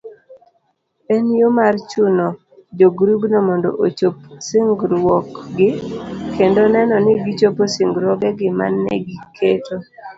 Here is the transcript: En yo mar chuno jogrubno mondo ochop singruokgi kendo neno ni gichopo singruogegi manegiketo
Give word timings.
En 1.13 1.23
yo 1.39 1.47
mar 1.57 1.75
chuno 1.89 2.27
jogrubno 2.79 3.37
mondo 3.47 3.69
ochop 3.85 4.15
singruokgi 4.47 5.69
kendo 6.35 6.61
neno 6.75 6.95
ni 7.05 7.13
gichopo 7.23 7.61
singruogegi 7.73 8.47
manegiketo 8.57 9.75